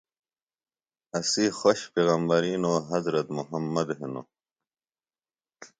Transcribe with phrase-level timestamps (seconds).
[1.17, 4.27] اسی خوش پیغمبری نو حضرت مُحمد ہِنوۡ۔